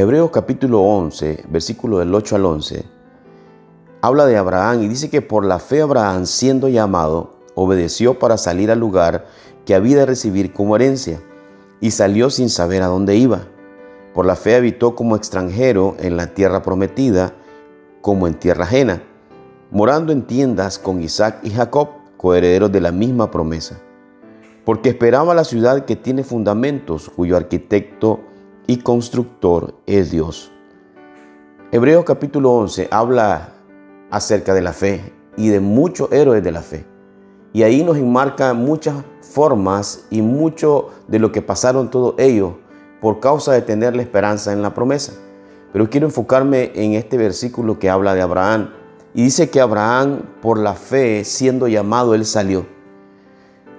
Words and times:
Hebreos 0.00 0.30
capítulo 0.30 0.80
11, 0.80 1.44
versículo 1.50 1.98
del 1.98 2.14
8 2.14 2.36
al 2.36 2.46
11, 2.46 2.86
habla 4.00 4.24
de 4.24 4.38
Abraham 4.38 4.84
y 4.84 4.88
dice 4.88 5.10
que 5.10 5.20
por 5.20 5.44
la 5.44 5.58
fe 5.58 5.82
Abraham, 5.82 6.24
siendo 6.24 6.68
llamado, 6.68 7.34
obedeció 7.54 8.18
para 8.18 8.38
salir 8.38 8.70
al 8.70 8.80
lugar 8.80 9.26
que 9.66 9.74
había 9.74 9.98
de 9.98 10.06
recibir 10.06 10.54
como 10.54 10.74
herencia 10.74 11.20
y 11.82 11.90
salió 11.90 12.30
sin 12.30 12.48
saber 12.48 12.82
a 12.82 12.86
dónde 12.86 13.16
iba. 13.16 13.42
Por 14.14 14.24
la 14.24 14.36
fe 14.36 14.56
habitó 14.56 14.94
como 14.94 15.16
extranjero 15.16 15.96
en 15.98 16.16
la 16.16 16.28
tierra 16.28 16.62
prometida, 16.62 17.34
como 18.00 18.26
en 18.26 18.32
tierra 18.32 18.64
ajena, 18.64 19.02
morando 19.70 20.12
en 20.12 20.22
tiendas 20.22 20.78
con 20.78 21.02
Isaac 21.02 21.40
y 21.42 21.50
Jacob, 21.50 21.90
coherederos 22.16 22.72
de 22.72 22.80
la 22.80 22.90
misma 22.90 23.30
promesa. 23.30 23.78
Porque 24.64 24.88
esperaba 24.88 25.34
la 25.34 25.44
ciudad 25.44 25.84
que 25.84 25.96
tiene 25.96 26.24
fundamentos, 26.24 27.10
cuyo 27.10 27.36
arquitecto 27.36 28.20
y 28.70 28.76
constructor 28.76 29.74
es 29.84 30.12
Dios. 30.12 30.52
Hebreos 31.72 32.04
capítulo 32.04 32.52
11 32.52 32.86
habla 32.92 33.54
acerca 34.12 34.54
de 34.54 34.62
la 34.62 34.72
fe 34.72 35.12
y 35.36 35.48
de 35.48 35.58
muchos 35.58 36.12
héroes 36.12 36.44
de 36.44 36.52
la 36.52 36.62
fe. 36.62 36.86
Y 37.52 37.64
ahí 37.64 37.82
nos 37.82 37.96
enmarca 37.96 38.54
muchas 38.54 38.94
formas 39.22 40.06
y 40.08 40.22
mucho 40.22 40.90
de 41.08 41.18
lo 41.18 41.32
que 41.32 41.42
pasaron 41.42 41.90
todos 41.90 42.14
ellos 42.16 42.52
por 43.00 43.18
causa 43.18 43.50
de 43.54 43.62
tener 43.62 43.96
la 43.96 44.02
esperanza 44.02 44.52
en 44.52 44.62
la 44.62 44.72
promesa. 44.72 45.14
Pero 45.72 45.90
quiero 45.90 46.06
enfocarme 46.06 46.70
en 46.76 46.92
este 46.92 47.16
versículo 47.18 47.80
que 47.80 47.90
habla 47.90 48.14
de 48.14 48.22
Abraham. 48.22 48.70
Y 49.14 49.24
dice 49.24 49.50
que 49.50 49.60
Abraham, 49.60 50.22
por 50.40 50.60
la 50.60 50.74
fe, 50.74 51.24
siendo 51.24 51.66
llamado, 51.66 52.14
él 52.14 52.24
salió. 52.24 52.66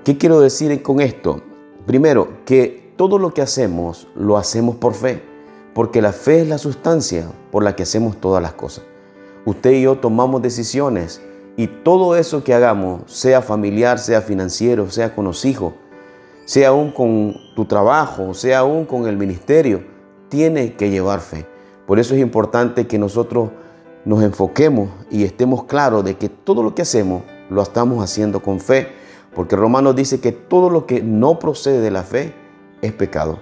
¿Qué 0.04 0.18
quiero 0.18 0.42
decir 0.42 0.84
con 0.84 1.00
esto? 1.00 1.42
Primero, 1.86 2.44
que 2.44 2.81
todo 3.02 3.18
lo 3.18 3.34
que 3.34 3.42
hacemos 3.42 4.08
lo 4.14 4.38
hacemos 4.38 4.76
por 4.76 4.94
fe, 4.94 5.24
porque 5.74 6.04
la 6.04 6.14
fe 6.14 6.42
es 6.42 6.48
la 6.48 6.60
sustancia 6.60 7.26
por 7.52 7.64
la 7.64 7.76
que 7.76 7.82
hacemos 7.82 8.22
todas 8.22 8.44
las 8.44 8.54
cosas. 8.54 8.84
Usted 9.44 9.72
y 9.72 9.82
yo 9.82 9.98
tomamos 9.98 10.44
decisiones 10.44 11.20
y 11.58 11.66
todo 11.66 12.16
eso 12.16 12.44
que 12.44 12.54
hagamos, 12.54 13.12
sea 13.12 13.42
familiar, 13.42 13.98
sea 13.98 14.22
financiero, 14.22 14.92
sea 14.92 15.16
con 15.16 15.26
los 15.26 15.46
hijos, 15.46 15.74
sea 16.46 16.68
aún 16.68 16.92
con 16.92 17.34
tu 17.56 17.66
trabajo, 17.66 18.36
sea 18.36 18.60
aún 18.60 18.86
con 18.86 19.08
el 19.08 19.18
ministerio, 19.18 19.84
tiene 20.30 20.76
que 20.76 20.92
llevar 20.92 21.22
fe. 21.22 21.48
Por 21.88 21.98
eso 21.98 22.14
es 22.14 22.22
importante 22.22 22.86
que 22.86 23.00
nosotros 23.00 23.50
nos 24.06 24.22
enfoquemos 24.22 24.92
y 25.10 25.24
estemos 25.24 25.64
claros 25.64 26.06
de 26.06 26.18
que 26.18 26.30
todo 26.30 26.62
lo 26.62 26.76
que 26.76 26.84
hacemos 26.84 27.24
lo 27.50 27.64
estamos 27.64 28.04
haciendo 28.04 28.44
con 28.44 28.60
fe, 28.60 28.90
porque 29.34 29.56
Romanos 29.56 29.96
dice 29.96 30.20
que 30.20 30.32
todo 30.32 30.70
lo 30.70 30.86
que 30.86 31.02
no 31.02 31.40
procede 31.40 31.80
de 31.80 31.90
la 31.90 32.04
fe 32.04 32.40
es 32.82 32.94
pecado. 32.94 33.40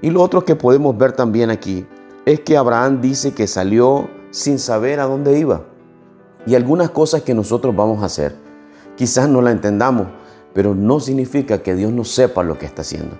Y 0.00 0.10
lo 0.10 0.22
otro 0.22 0.44
que 0.44 0.56
podemos 0.56 0.96
ver 0.96 1.12
también 1.12 1.50
aquí 1.50 1.86
es 2.26 2.40
que 2.40 2.56
Abraham 2.56 3.00
dice 3.00 3.32
que 3.32 3.46
salió 3.46 4.08
sin 4.30 4.58
saber 4.58 5.00
a 5.00 5.04
dónde 5.04 5.38
iba. 5.38 5.62
Y 6.46 6.54
algunas 6.54 6.90
cosas 6.90 7.22
que 7.22 7.34
nosotros 7.34 7.74
vamos 7.74 8.02
a 8.02 8.06
hacer, 8.06 8.34
quizás 8.96 9.28
no 9.28 9.42
la 9.42 9.52
entendamos, 9.52 10.08
pero 10.52 10.74
no 10.74 11.00
significa 11.00 11.62
que 11.62 11.74
Dios 11.74 11.92
no 11.92 12.04
sepa 12.04 12.42
lo 12.42 12.58
que 12.58 12.66
está 12.66 12.82
haciendo. 12.82 13.16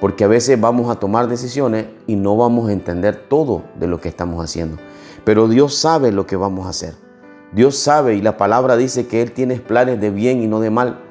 Porque 0.00 0.24
a 0.24 0.28
veces 0.28 0.60
vamos 0.60 0.90
a 0.90 0.98
tomar 0.98 1.28
decisiones 1.28 1.86
y 2.06 2.16
no 2.16 2.36
vamos 2.36 2.68
a 2.68 2.72
entender 2.72 3.26
todo 3.28 3.62
de 3.78 3.86
lo 3.86 4.00
que 4.00 4.08
estamos 4.08 4.42
haciendo. 4.42 4.78
Pero 5.24 5.48
Dios 5.48 5.74
sabe 5.74 6.10
lo 6.12 6.26
que 6.26 6.36
vamos 6.36 6.66
a 6.66 6.70
hacer. 6.70 6.94
Dios 7.52 7.76
sabe 7.76 8.16
y 8.16 8.22
la 8.22 8.36
palabra 8.36 8.76
dice 8.76 9.06
que 9.06 9.22
Él 9.22 9.32
tiene 9.32 9.56
planes 9.56 10.00
de 10.00 10.10
bien 10.10 10.42
y 10.42 10.46
no 10.46 10.60
de 10.60 10.70
mal. 10.70 11.03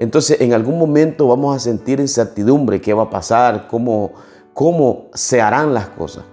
Entonces 0.00 0.40
en 0.40 0.54
algún 0.54 0.78
momento 0.78 1.28
vamos 1.28 1.54
a 1.54 1.58
sentir 1.58 2.00
incertidumbre, 2.00 2.80
qué 2.80 2.94
va 2.94 3.02
a 3.04 3.10
pasar, 3.10 3.68
cómo, 3.68 4.12
cómo 4.54 5.10
se 5.12 5.42
harán 5.42 5.74
las 5.74 5.88
cosas. 5.90 6.24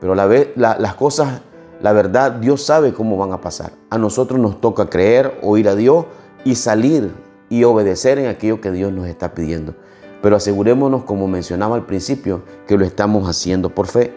Pero 0.00 0.14
la, 0.14 0.28
la, 0.54 0.78
las 0.78 0.94
cosas, 0.94 1.42
la 1.82 1.92
verdad, 1.92 2.30
Dios 2.30 2.62
sabe 2.62 2.92
cómo 2.92 3.16
van 3.16 3.32
a 3.32 3.40
pasar. 3.40 3.72
A 3.90 3.98
nosotros 3.98 4.38
nos 4.38 4.60
toca 4.60 4.88
creer, 4.88 5.40
oír 5.42 5.68
a 5.68 5.74
Dios 5.74 6.06
y 6.44 6.54
salir 6.54 7.12
y 7.48 7.64
obedecer 7.64 8.20
en 8.20 8.28
aquello 8.28 8.60
que 8.60 8.70
Dios 8.70 8.92
nos 8.92 9.08
está 9.08 9.34
pidiendo. 9.34 9.74
Pero 10.22 10.36
asegurémonos, 10.36 11.02
como 11.02 11.26
mencionaba 11.26 11.74
al 11.74 11.84
principio, 11.84 12.44
que 12.68 12.78
lo 12.78 12.84
estamos 12.84 13.28
haciendo 13.28 13.70
por 13.70 13.88
fe. 13.88 14.14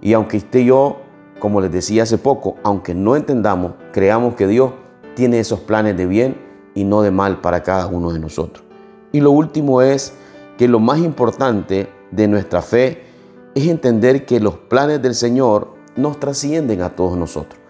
Y 0.00 0.14
aunque 0.14 0.38
esté 0.38 0.64
yo, 0.64 1.02
como 1.38 1.60
les 1.60 1.70
decía 1.70 2.04
hace 2.04 2.16
poco, 2.16 2.56
aunque 2.62 2.94
no 2.94 3.14
entendamos, 3.14 3.74
creamos 3.92 4.36
que 4.36 4.46
Dios 4.46 4.72
tiene 5.14 5.38
esos 5.38 5.60
planes 5.60 5.98
de 5.98 6.06
bien 6.06 6.47
y 6.74 6.84
no 6.84 7.02
de 7.02 7.10
mal 7.10 7.40
para 7.40 7.62
cada 7.62 7.86
uno 7.86 8.12
de 8.12 8.18
nosotros. 8.18 8.64
Y 9.12 9.20
lo 9.20 9.30
último 9.30 9.82
es 9.82 10.12
que 10.56 10.68
lo 10.68 10.80
más 10.80 10.98
importante 10.98 11.88
de 12.10 12.28
nuestra 12.28 12.62
fe 12.62 13.04
es 13.54 13.66
entender 13.66 14.26
que 14.26 14.40
los 14.40 14.56
planes 14.56 15.02
del 15.02 15.14
Señor 15.14 15.68
nos 15.96 16.20
trascienden 16.20 16.82
a 16.82 16.94
todos 16.94 17.16
nosotros. 17.16 17.60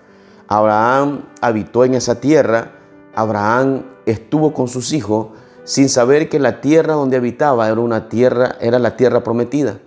Abraham 0.49 1.25
habitó 1.41 1.85
en 1.85 1.95
esa 1.95 2.21
tierra, 2.21 2.73
Abraham 3.15 3.85
estuvo 4.07 4.55
con 4.55 4.69
sus 4.69 4.93
hijos 4.93 5.29
sin 5.65 5.89
saber 5.89 6.29
que 6.31 6.39
la 6.39 6.61
tierra 6.61 6.95
donde 6.95 7.19
habitaba 7.19 7.69
era 7.69 7.81
una 7.81 8.09
tierra, 8.09 8.57
era 8.61 8.79
la 8.79 8.97
tierra 8.97 9.23
prometida. 9.23 9.79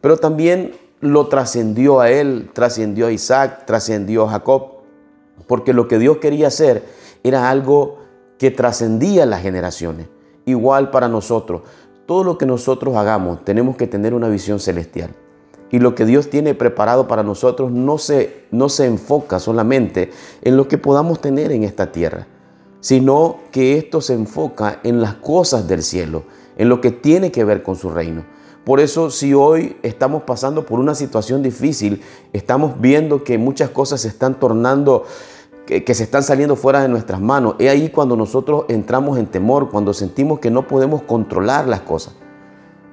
Pero 0.00 0.16
también 0.16 0.72
lo 1.00 1.28
trascendió 1.28 2.00
a 2.00 2.10
él, 2.10 2.50
trascendió 2.52 3.06
a 3.06 3.12
Isaac, 3.12 3.64
trascendió 3.66 4.24
a 4.24 4.30
Jacob, 4.30 4.78
porque 5.46 5.72
lo 5.72 5.86
que 5.86 5.98
Dios 5.98 6.18
quería 6.18 6.48
hacer 6.48 6.84
era 7.22 7.50
algo 7.50 7.98
que 8.38 8.50
trascendía 8.50 9.26
las 9.26 9.42
generaciones. 9.42 10.06
Igual 10.46 10.90
para 10.90 11.08
nosotros. 11.08 11.62
Todo 12.06 12.24
lo 12.24 12.38
que 12.38 12.46
nosotros 12.46 12.96
hagamos 12.96 13.44
tenemos 13.44 13.76
que 13.76 13.86
tener 13.86 14.14
una 14.14 14.28
visión 14.28 14.60
celestial. 14.60 15.10
Y 15.70 15.80
lo 15.80 15.94
que 15.94 16.06
Dios 16.06 16.30
tiene 16.30 16.54
preparado 16.54 17.06
para 17.08 17.22
nosotros 17.22 17.70
no 17.70 17.98
se, 17.98 18.46
no 18.50 18.70
se 18.70 18.86
enfoca 18.86 19.38
solamente 19.38 20.10
en 20.40 20.56
lo 20.56 20.66
que 20.66 20.78
podamos 20.78 21.20
tener 21.20 21.52
en 21.52 21.64
esta 21.64 21.92
tierra, 21.92 22.26
sino 22.80 23.36
que 23.52 23.76
esto 23.76 24.00
se 24.00 24.14
enfoca 24.14 24.80
en 24.82 25.02
las 25.02 25.14
cosas 25.16 25.68
del 25.68 25.82
cielo, 25.82 26.22
en 26.56 26.70
lo 26.70 26.80
que 26.80 26.90
tiene 26.90 27.30
que 27.30 27.44
ver 27.44 27.62
con 27.62 27.76
su 27.76 27.90
reino. 27.90 28.24
Por 28.64 28.80
eso 28.80 29.10
si 29.10 29.34
hoy 29.34 29.76
estamos 29.82 30.22
pasando 30.22 30.64
por 30.64 30.80
una 30.80 30.94
situación 30.94 31.42
difícil, 31.42 32.02
estamos 32.32 32.80
viendo 32.80 33.24
que 33.24 33.36
muchas 33.38 33.70
cosas 33.70 34.02
se 34.02 34.08
están 34.08 34.38
tornando 34.38 35.04
que, 35.68 35.94
se 35.94 36.02
están 36.02 36.22
saliendo 36.22 36.56
fuera 36.56 36.80
de 36.80 36.88
nuestras 36.88 37.20
manos. 37.20 37.56
Es 37.58 37.70
ahí 37.70 37.90
cuando 37.90 38.16
nosotros 38.16 38.64
entramos 38.68 39.18
en 39.18 39.26
temor, 39.26 39.68
cuando 39.68 39.92
sentimos 39.92 40.38
que 40.38 40.50
no 40.50 40.66
podemos 40.66 41.02
controlar 41.02 41.68
las 41.68 41.82
cosas. 41.82 42.14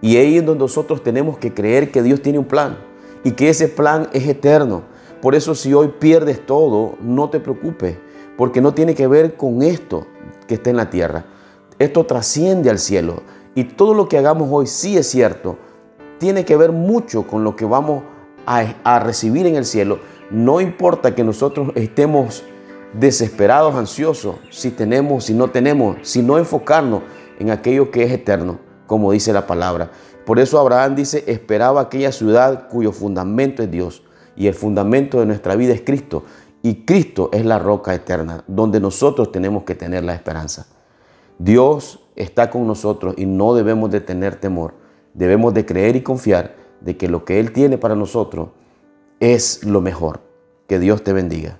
Y 0.01 0.17
ahí 0.17 0.41
donde 0.41 0.59
nosotros 0.59 1.01
tenemos 1.01 1.37
que 1.37 1.53
creer 1.53 1.89
que 1.89 2.03
Dios 2.03 2.21
tiene 2.21 2.37
un 2.37 2.45
plan 2.45 2.77
y 3.23 3.31
que 3.31 3.47
ese 3.47 3.69
plan 3.69 4.09
es 4.11 4.27
eterno. 4.27 4.83
Por 5.21 5.35
eso 5.35 5.55
si 5.55 5.73
hoy 5.73 5.93
pierdes 5.99 6.45
todo, 6.45 6.95
no 7.01 7.29
te 7.29 7.39
preocupes, 7.39 7.95
porque 8.35 8.59
no 8.59 8.73
tiene 8.73 8.93
que 8.93 9.07
ver 9.07 9.37
con 9.37 9.63
esto 9.63 10.05
que 10.45 10.55
está 10.55 10.69
en 10.69 10.75
la 10.75 10.89
tierra. 10.89 11.25
Esto 11.79 12.05
trasciende 12.05 12.69
al 12.69 12.79
cielo. 12.79 13.23
Y 13.55 13.63
todo 13.63 13.93
lo 13.93 14.09
que 14.09 14.17
hagamos 14.17 14.49
hoy, 14.51 14.67
sí 14.67 14.97
es 14.97 15.07
cierto, 15.07 15.57
tiene 16.17 16.43
que 16.43 16.57
ver 16.57 16.73
mucho 16.73 17.25
con 17.25 17.45
lo 17.45 17.55
que 17.55 17.63
vamos 17.63 18.03
a 18.45 18.99
recibir 18.99 19.47
en 19.47 19.55
el 19.55 19.63
cielo. 19.63 19.99
No 20.29 20.59
importa 20.59 21.15
que 21.15 21.23
nosotros 21.23 21.71
estemos 21.75 22.43
desesperados, 22.99 23.75
ansiosos, 23.75 24.37
si 24.49 24.71
tenemos, 24.71 25.25
si 25.25 25.33
no 25.33 25.49
tenemos, 25.49 25.97
si 26.03 26.21
no 26.21 26.37
enfocarnos 26.37 27.03
en 27.39 27.51
aquello 27.51 27.91
que 27.91 28.03
es 28.03 28.11
eterno, 28.11 28.59
como 28.87 29.11
dice 29.11 29.33
la 29.33 29.47
palabra. 29.47 29.91
Por 30.25 30.39
eso 30.39 30.59
Abraham 30.59 30.95
dice, 30.95 31.23
esperaba 31.27 31.81
aquella 31.81 32.11
ciudad 32.11 32.67
cuyo 32.69 32.91
fundamento 32.91 33.61
es 33.63 33.69
Dios 33.69 34.03
y 34.35 34.47
el 34.47 34.53
fundamento 34.53 35.19
de 35.19 35.25
nuestra 35.25 35.55
vida 35.55 35.73
es 35.73 35.81
Cristo. 35.81 36.23
Y 36.63 36.85
Cristo 36.85 37.29
es 37.31 37.45
la 37.45 37.59
roca 37.59 37.93
eterna, 37.93 38.43
donde 38.47 38.79
nosotros 38.79 39.31
tenemos 39.31 39.63
que 39.63 39.75
tener 39.75 40.03
la 40.03 40.15
esperanza. 40.15 40.65
Dios 41.37 41.99
está 42.15 42.49
con 42.49 42.65
nosotros 42.65 43.13
y 43.17 43.25
no 43.25 43.53
debemos 43.53 43.91
de 43.91 44.01
tener 44.01 44.35
temor. 44.37 44.73
Debemos 45.13 45.53
de 45.53 45.65
creer 45.65 45.95
y 45.95 46.01
confiar 46.01 46.55
de 46.81 46.97
que 46.97 47.07
lo 47.07 47.23
que 47.23 47.39
Él 47.39 47.51
tiene 47.51 47.77
para 47.77 47.95
nosotros 47.95 48.49
es 49.19 49.63
lo 49.63 49.79
mejor. 49.81 50.21
Que 50.67 50.79
Dios 50.79 51.03
te 51.03 51.13
bendiga. 51.13 51.59